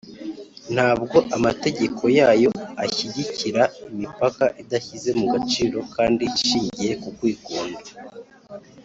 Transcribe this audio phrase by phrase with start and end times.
[0.73, 2.51] Ntabwo amategeko yayo
[2.83, 7.81] ashyigikira imipaka idashyize mu gaciro kandi ishingiye ku kwikunda.